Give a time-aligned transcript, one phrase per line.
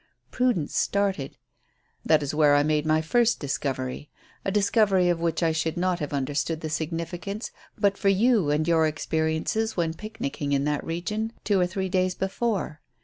[0.31, 1.37] Prudence started.
[2.03, 4.09] "That is where I made my first discovery,
[4.43, 9.77] a discovery of which I should not have understood the significance but for your experiences
[9.77, 12.81] when picnicking in that region two or three days before.